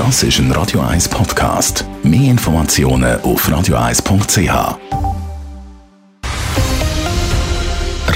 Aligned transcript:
Das 0.00 0.22
ist 0.22 0.38
ein 0.38 0.50
Radio 0.52 0.80
1 0.80 1.10
Podcast. 1.10 1.84
Mehr 2.02 2.30
Informationen 2.30 3.20
auf 3.20 3.46
radio1.ch. 3.46 4.78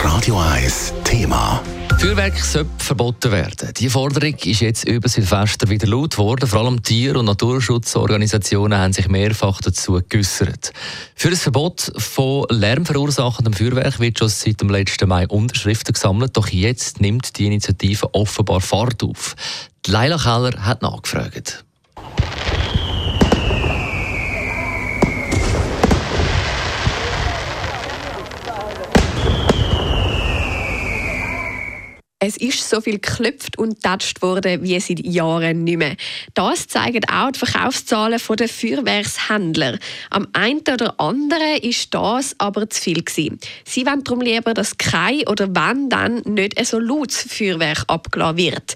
Radio 0.02 0.40
1 0.40 0.94
Thema. 1.04 1.62
Feuerwerk 2.00 2.38
sollte 2.38 2.70
verboten 2.78 3.32
werden. 3.32 3.74
Die 3.76 3.90
Forderung 3.90 4.34
ist 4.34 4.60
jetzt 4.60 4.88
über 4.88 5.10
Silvester 5.10 5.68
wieder 5.68 5.86
laut 5.86 6.12
geworden. 6.12 6.48
Vor 6.48 6.60
allem 6.60 6.83
Tier- 6.83 7.17
und 7.17 7.26
Naturschutzorganisationen 7.26 8.78
haben 8.78 8.94
sich 8.94 9.08
mehrfach 9.08 9.60
dazu 9.60 10.01
geäußert. 10.08 10.72
Für 11.14 11.28
das 11.28 11.42
Verbot 11.42 11.92
von 11.98 12.46
lärmverursachendem 12.48 13.53
Feuerwerk 13.53 14.01
wird 14.01 14.21
schon 14.21 14.30
seit 14.30 14.58
dem 14.58 14.71
letzten 14.71 15.06
Mai 15.06 15.28
Unterschriften 15.28 15.92
gesammelt. 15.92 16.34
Doch 16.34 16.48
jetzt 16.48 17.02
nimmt 17.02 17.38
die 17.38 17.45
Initiative 17.45 18.14
offenbar 18.14 18.62
Fahrt 18.62 19.02
auf. 19.02 19.37
Leila 19.87 20.16
Keller 20.16 20.64
hat 20.64 20.80
nachgefragt. 20.80 21.62
Es 32.27 32.38
ist 32.38 32.70
so 32.70 32.80
viel 32.80 32.98
geklopft 32.98 33.59
und 33.59 33.74
getatscht 33.74 34.23
worden 34.23 34.62
wie 34.62 34.80
seit 34.80 35.05
Jahren 35.05 35.65
nicht 35.65 35.77
mehr. 35.77 35.95
Das 36.32 36.66
zeigen 36.66 37.05
auch 37.05 37.30
die 37.32 37.38
Verkaufszahlen 37.38 38.19
der 38.38 38.48
Feuerwerkshändler. 38.48 39.78
Am 40.09 40.29
einen 40.32 40.60
oder 40.60 40.98
anderen 40.98 41.59
ist 41.60 41.92
das 41.92 42.34
aber 42.38 42.70
zu 42.70 42.80
viel 42.80 43.02
gewesen. 43.05 43.38
Sie 43.66 43.84
wollen 43.84 44.05
darum 44.05 44.23
lieber, 44.23 44.55
dass 44.55 44.79
kein 44.79 45.29
oder 45.29 45.48
wenn 45.55 45.91
dann 45.91 46.23
nicht 46.24 46.65
so 46.65 46.79
lautes 46.79 47.27
Feuerwerk 47.29 47.84
abgeladen 47.88 48.38
wird. 48.38 48.74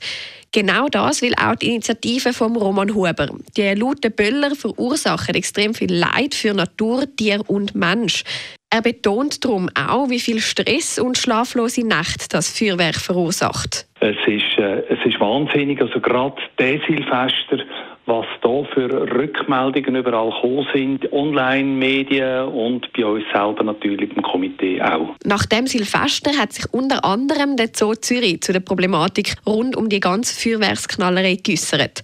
Genau 0.53 0.89
das 0.89 1.23
will 1.23 1.35
auch 1.35 1.57
die 1.57 1.69
Initiative 1.69 2.35
von 2.35 2.55
Roman 2.55 2.95
Huber. 2.95 3.31
Die 3.57 3.75
lauten 3.75 4.13
Böller 4.13 4.55
verursachen 4.57 5.35
extrem 5.35 5.75
viel 5.75 5.93
Leid 5.95 6.35
für 6.35 6.53
Natur, 6.53 7.05
Tier 7.17 7.43
und 7.49 7.75
Mensch. 7.75 8.25
Er 8.71 8.83
betont 8.83 9.43
darum 9.47 9.71
auch, 9.75 10.11
wie 10.11 10.21
viel 10.21 10.41
Stress 10.41 10.99
und 10.99 11.17
schlaflose 11.17 11.87
Nächte 11.87 12.29
das 12.29 12.51
Feuerwerk 12.51 12.97
verursacht. 12.97 13.87
Es 14.01 14.17
ist, 14.27 14.59
äh, 14.59 14.83
es 14.91 14.99
ist 15.07 15.19
wahnsinnig. 15.19 15.81
Also 15.81 15.99
gerade 16.01 16.37
der 16.59 16.79
Silvester, 16.87 17.65
was 18.05 18.27
da 18.43 18.65
für 18.75 19.11
Rückmeldungen 19.17 19.97
überall 19.97 20.31
gekommen 20.31 20.67
sind, 20.75 21.11
Online-Medien 21.11 22.49
und 22.49 22.93
bei 22.93 23.07
uns 23.07 23.25
selber 23.33 23.65
natürlich 23.65 24.15
im 24.15 24.23
Komitee 24.23 24.83
auch. 24.83 25.15
Nach 25.25 25.47
dem 25.47 25.67
Silvester 25.67 26.33
hat 26.37 26.53
sich 26.53 26.67
unter 26.71 27.07
anderem 27.07 27.57
der 27.57 27.71
Zoo 27.75 27.95
Zürich 27.95 28.43
zu 28.43 28.53
der 28.53 28.61
Problematik 28.61 29.35
rund 29.47 29.77
um 29.77 29.89
die 29.89 30.01
ganze 30.01 30.39
Feuerwerksknallerei 30.39 31.39
geäussert. 31.43 32.03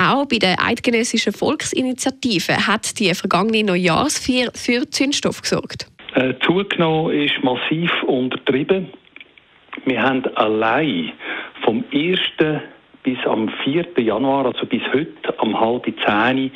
Auch 0.00 0.24
bei 0.24 0.38
der 0.38 0.56
Eidgenössischen 0.64 1.34
Volksinitiative 1.34 2.66
hat 2.66 2.98
die 2.98 3.14
vergangene 3.14 3.64
Neujahrsfeier 3.64 4.50
für 4.54 4.88
Zündstoff 4.88 5.42
gesorgt. 5.42 5.88
Äh, 6.16 6.32
zugenommen 6.46 7.12
ist 7.12 7.44
massiv 7.44 7.92
untertrieben. 8.04 8.88
Wir 9.84 10.02
haben 10.02 10.24
allein 10.34 11.12
vom 11.62 11.84
1. 11.92 12.18
bis 13.02 13.18
am 13.26 13.50
4. 13.64 13.88
Januar, 13.98 14.46
also 14.46 14.64
bis 14.64 14.80
heute, 14.94 15.38
am 15.38 15.60
halb 15.60 15.84
zehn, 15.84 16.50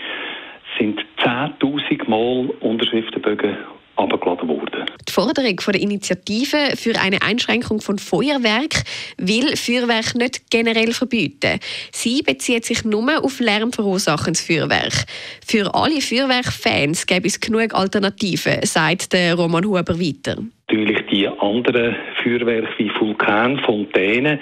sind 0.78 1.04
10.000 1.18 2.08
Mal 2.08 2.48
Unterschriftenbögen 2.60 3.58
abgeladen 4.00 4.48
worden. 4.48 4.86
Die 5.08 5.12
Forderung 5.12 5.56
der 5.56 5.80
Initiative 5.80 6.76
für 6.76 6.98
eine 6.98 7.22
Einschränkung 7.22 7.80
von 7.80 7.98
Feuerwerk 7.98 8.84
will 9.18 9.56
Feuerwerk 9.56 10.14
nicht 10.14 10.50
generell 10.50 10.92
verbieten. 10.92 11.58
Sie 11.92 12.22
bezieht 12.22 12.64
sich 12.64 12.84
nur 12.84 13.24
auf 13.24 13.40
lärmverursachendes 13.40 14.46
Feuerwerk. 14.46 15.06
Für 15.46 15.74
alle 15.74 16.00
Feuerwerkfans 16.00 17.06
gäbe 17.06 17.26
es 17.26 17.40
genug 17.40 17.74
Alternativen, 17.74 18.62
sagt 18.62 19.12
der 19.12 19.34
Roman 19.34 19.64
Huber 19.64 19.98
weiter. 19.98 20.36
Natürlich 20.68 21.04
die 21.10 21.26
anderen 21.26 21.96
Feuerwerke 22.22 22.68
wie 22.78 22.90
Vulkan, 22.98 23.58
Fontänen, 23.60 24.38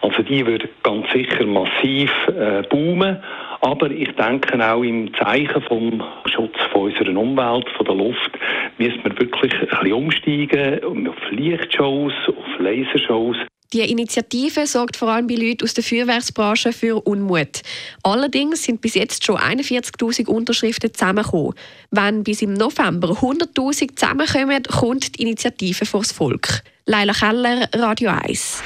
also 0.00 0.22
die 0.22 0.46
würden 0.46 0.68
ganz 0.82 1.06
sicher 1.12 1.44
massiv 1.44 2.10
äh, 2.28 2.62
boomen. 2.70 3.18
Aber 3.60 3.90
ich 3.90 4.10
denke 4.12 4.64
auch 4.64 4.82
im 4.82 5.12
Zeichen 5.14 5.62
vom 5.62 6.02
Schutz 6.36 6.56
von 6.72 6.82
unserer 6.82 7.16
Umwelt, 7.16 7.66
von 7.76 7.86
der 7.86 7.94
Luft, 7.94 8.30
müssen 8.78 9.02
wir 9.04 9.18
wirklich 9.18 9.52
ein 9.52 9.68
bisschen 9.68 9.92
umsteigen 9.92 11.08
auf 11.08 11.30
Lichtshows, 11.30 12.12
auf 12.28 12.60
Lasershows. 12.60 13.36
Die 13.72 13.80
Initiative 13.80 14.66
sorgt 14.66 14.96
vor 14.96 15.08
allem 15.08 15.26
bei 15.26 15.34
Leuten 15.34 15.64
aus 15.64 15.74
der 15.74 15.82
Feuerwerksbranche 15.82 16.72
für 16.72 17.04
Unmut. 17.04 17.62
Allerdings 18.04 18.62
sind 18.62 18.80
bis 18.80 18.94
jetzt 18.94 19.24
schon 19.24 19.36
41.000 19.36 20.28
Unterschriften 20.28 20.94
zusammengekommen. 20.94 21.54
Wenn 21.90 22.22
bis 22.22 22.42
im 22.42 22.54
November 22.54 23.08
100.000 23.08 23.96
zusammenkommen, 23.96 24.62
kommt 24.62 25.18
die 25.18 25.22
Initiative 25.22 25.84
vors 25.84 26.12
Volk. 26.12 26.62
Leila 26.86 27.12
Keller, 27.12 27.68
Radio 27.74 28.10
1. 28.10 28.62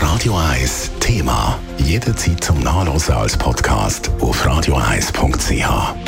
Radio 0.00 0.34
1 0.36 0.90
Thema. 1.00 1.58
Jederzeit 1.78 2.42
zum 2.42 2.60
Nachlesen 2.60 3.14
als 3.14 3.36
Podcast 3.36 4.10
auf 4.20 4.46
radio1.ch. 4.46 6.07